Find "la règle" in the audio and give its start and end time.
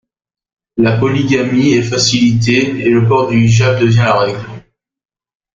3.97-4.39